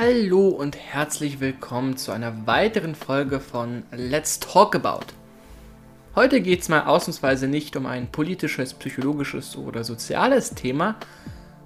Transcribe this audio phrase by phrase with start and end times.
[0.00, 5.06] Hallo und herzlich willkommen zu einer weiteren Folge von Let's Talk About.
[6.14, 10.94] Heute geht es mal ausnahmsweise nicht um ein politisches, psychologisches oder soziales Thema,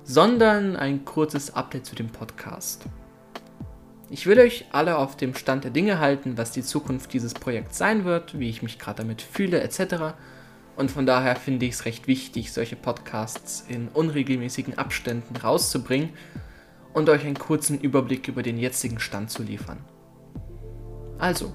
[0.04, 2.86] sondern ein kurzes Update zu dem Podcast.
[4.08, 7.76] Ich will euch alle auf dem Stand der Dinge halten, was die Zukunft dieses Projekts
[7.76, 10.14] sein wird, wie ich mich gerade damit fühle etc.
[10.76, 16.14] Und von daher finde ich es recht wichtig, solche Podcasts in unregelmäßigen Abständen rauszubringen
[16.92, 19.78] und euch einen kurzen Überblick über den jetzigen Stand zu liefern.
[21.18, 21.52] Also,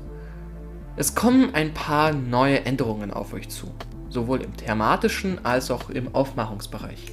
[0.96, 3.68] es kommen ein paar neue Änderungen auf euch zu,
[4.10, 7.12] sowohl im thematischen als auch im Aufmachungsbereich.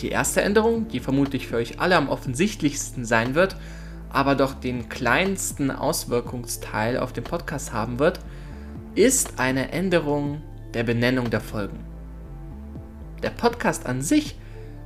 [0.00, 3.56] Die erste Änderung, die vermutlich für euch alle am offensichtlichsten sein wird,
[4.10, 8.18] aber doch den kleinsten Auswirkungsteil auf den Podcast haben wird,
[8.94, 10.42] ist eine Änderung
[10.74, 11.78] der Benennung der Folgen.
[13.22, 14.36] Der Podcast an sich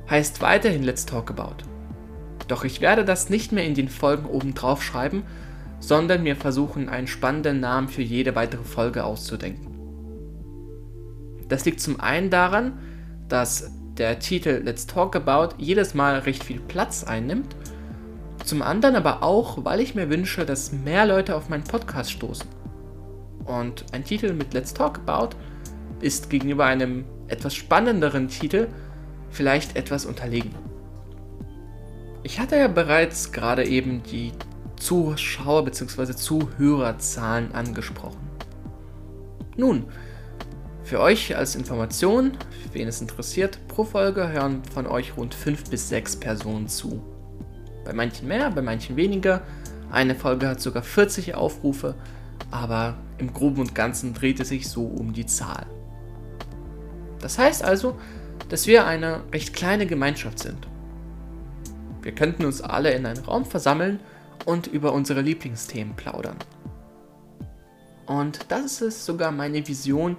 [0.09, 1.76] heißt weiterhin Let's Talk About.
[2.47, 5.23] Doch ich werde das nicht mehr in den Folgen oben drauf schreiben,
[5.79, 9.67] sondern mir versuchen, einen spannenden Namen für jede weitere Folge auszudenken.
[11.49, 12.79] Das liegt zum einen daran,
[13.29, 17.55] dass der Titel Let's Talk About jedes Mal recht viel Platz einnimmt,
[18.43, 22.47] zum anderen aber auch, weil ich mir wünsche, dass mehr Leute auf meinen Podcast stoßen.
[23.45, 25.35] Und ein Titel mit Let's Talk About
[25.99, 28.67] ist gegenüber einem etwas spannenderen Titel
[29.29, 30.51] vielleicht etwas unterlegen.
[32.27, 34.33] Ich hatte ja bereits gerade eben die
[34.77, 36.13] Zuschauer- bzw.
[36.13, 38.19] Zuhörerzahlen angesprochen.
[39.55, 39.85] Nun,
[40.83, 42.33] für euch als Information,
[42.73, 47.01] wen es interessiert, pro Folge hören von euch rund 5 bis 6 Personen zu.
[47.85, 49.43] Bei manchen mehr, bei manchen weniger.
[49.89, 51.95] Eine Folge hat sogar 40 Aufrufe,
[52.51, 55.65] aber im groben und ganzen dreht es sich so um die Zahl.
[57.21, 57.97] Das heißt also,
[58.49, 60.67] dass wir eine recht kleine Gemeinschaft sind.
[62.01, 63.99] Wir könnten uns alle in einen Raum versammeln
[64.45, 66.37] und über unsere Lieblingsthemen plaudern.
[68.05, 70.15] Und das ist sogar meine Vision,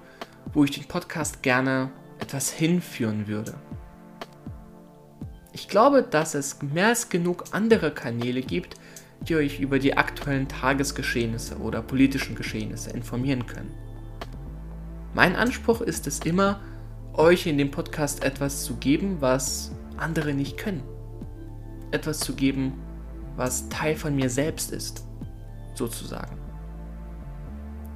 [0.53, 3.55] wo ich den Podcast gerne etwas hinführen würde.
[5.53, 8.77] Ich glaube, dass es mehr als genug andere Kanäle gibt,
[9.23, 13.75] die euch über die aktuellen Tagesgeschehnisse oder politischen Geschehnisse informieren können.
[15.15, 16.61] Mein Anspruch ist es immer,
[17.15, 20.83] euch in dem Podcast etwas zu geben, was andere nicht können
[21.91, 22.75] etwas zu geben,
[23.37, 25.05] was Teil von mir selbst ist,
[25.75, 26.39] sozusagen.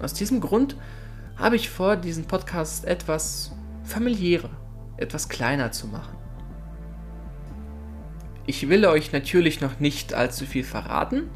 [0.00, 0.76] Aus diesem Grund
[1.36, 3.52] habe ich vor, diesen Podcast etwas
[3.84, 4.50] familiärer,
[4.96, 6.16] etwas kleiner zu machen.
[8.46, 11.30] Ich will euch natürlich noch nicht allzu viel verraten,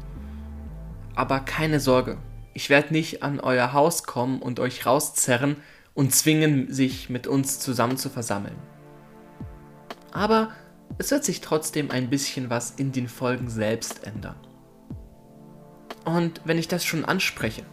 [1.15, 2.17] aber keine Sorge,
[2.53, 5.57] ich werde nicht an euer Haus kommen und euch rauszerren
[5.93, 8.55] und zwingen, sich mit uns zusammen zu versammeln.
[10.11, 10.49] Aber
[10.97, 14.35] es wird sich trotzdem ein bisschen was in den Folgen selbst ändern.
[16.05, 17.63] Und wenn ich das schon anspreche,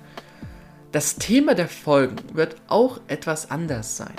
[0.92, 4.14] das Thema der Folgen wird auch etwas anders sein.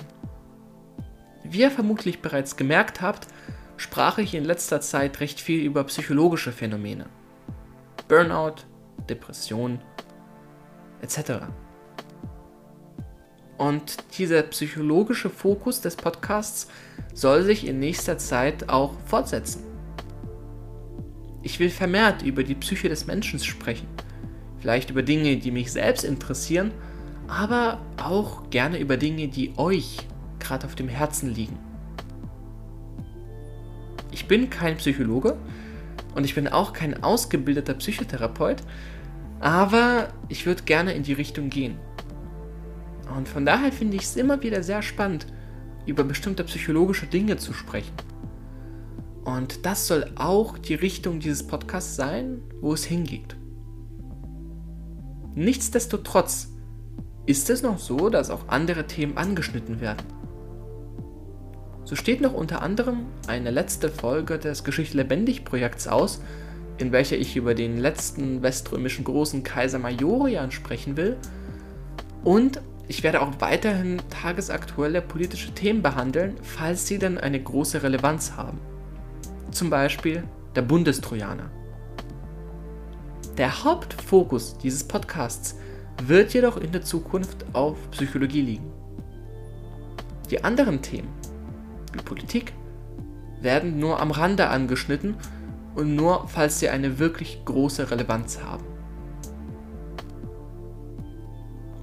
[1.44, 3.28] Wie ihr vermutlich bereits gemerkt habt,
[3.78, 7.05] sprach ich in letzter Zeit recht viel über psychologische Phänomene.
[8.07, 8.55] Burnout,
[9.09, 9.79] Depression
[11.01, 11.44] etc.
[13.57, 16.67] Und dieser psychologische Fokus des Podcasts
[17.16, 19.64] soll sich in nächster Zeit auch fortsetzen.
[21.42, 23.88] Ich will vermehrt über die Psyche des Menschen sprechen,
[24.59, 26.72] vielleicht über Dinge, die mich selbst interessieren,
[27.28, 30.00] aber auch gerne über Dinge, die euch
[30.40, 31.58] gerade auf dem Herzen liegen.
[34.12, 35.38] Ich bin kein Psychologe
[36.16, 38.62] und ich bin auch kein ausgebildeter Psychotherapeut,
[39.40, 41.78] aber ich würde gerne in die Richtung gehen.
[43.16, 45.28] Und von daher finde ich es immer wieder sehr spannend,
[45.85, 47.94] über bestimmte psychologische Dinge zu sprechen.
[49.23, 53.35] Und das soll auch die Richtung dieses Podcasts sein, wo es hingeht.
[55.34, 56.50] Nichtsdestotrotz
[57.25, 60.06] ist es noch so, dass auch andere Themen angeschnitten werden.
[61.84, 66.22] So steht noch unter anderem eine letzte Folge des Geschichte lebendig Projekts aus,
[66.78, 71.16] in welcher ich über den letzten weströmischen großen Kaiser Majorian sprechen will
[72.23, 78.34] und ich werde auch weiterhin tagesaktuelle politische Themen behandeln, falls sie dann eine große Relevanz
[78.34, 78.59] haben.
[79.52, 80.23] Zum Beispiel
[80.55, 81.49] der Bundestrojaner.
[83.37, 85.58] Der Hauptfokus dieses Podcasts
[86.03, 88.72] wird jedoch in der Zukunft auf Psychologie liegen.
[90.29, 91.09] Die anderen Themen,
[91.93, 92.53] wie Politik,
[93.41, 95.16] werden nur am Rande angeschnitten
[95.76, 98.74] und nur falls sie eine wirklich große Relevanz haben.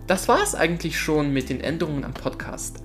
[0.06, 2.82] Das war es eigentlich schon mit den Änderungen am Podcast.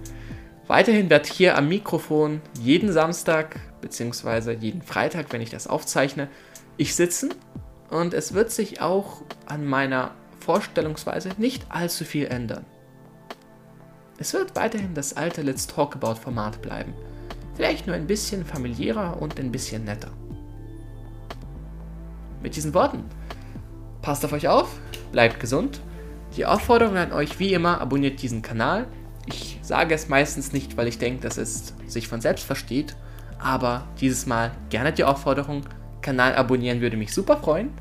[0.68, 4.54] Weiterhin wird hier am Mikrofon jeden Samstag bzw.
[4.54, 6.30] jeden Freitag, wenn ich das aufzeichne,
[6.78, 7.34] ich sitzen
[7.90, 12.66] und es wird sich auch an meiner Vorstellungsweise nicht allzu viel ändern.
[14.20, 16.94] Es wird weiterhin das alte Let's Talk About Format bleiben.
[17.56, 20.12] Vielleicht nur ein bisschen familiärer und ein bisschen netter.
[22.44, 23.04] Mit diesen Worten,
[24.02, 24.70] passt auf euch auf,
[25.12, 25.82] bleibt gesund.
[26.38, 28.88] Die Aufforderung an euch wie immer, abonniert diesen Kanal.
[29.26, 32.96] Ich sage es meistens nicht, weil ich denke, dass es sich von selbst versteht,
[33.40, 35.64] aber dieses Mal gerne die Aufforderung,
[36.02, 37.72] Kanal abonnieren würde mich super freuen.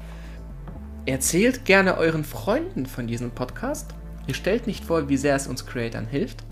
[1.04, 3.94] Erzählt gerne euren Freunden von diesem Podcast.
[4.26, 6.42] Ihr stellt nicht vor, wie sehr es uns Creatern hilft.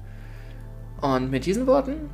[1.00, 2.10] Und mit diesen Worten,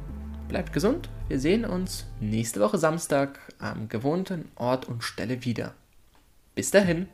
[0.48, 1.08] bleibt gesund.
[1.28, 5.74] Wir sehen uns nächste Woche Samstag am gewohnten Ort und Stelle wieder.
[6.54, 7.08] Bis dahin.